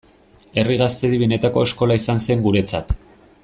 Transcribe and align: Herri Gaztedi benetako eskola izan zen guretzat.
Herri 0.61 0.77
Gaztedi 0.79 1.19
benetako 1.25 1.67
eskola 1.67 1.99
izan 2.03 2.23
zen 2.29 2.43
guretzat. 2.49 2.97